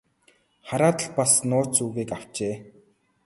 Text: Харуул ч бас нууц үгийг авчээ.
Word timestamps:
Харуул 0.69 0.95
ч 0.99 1.01
бас 1.17 1.33
нууц 1.49 1.73
үгийг 1.85 2.09
авчээ. 2.17 2.55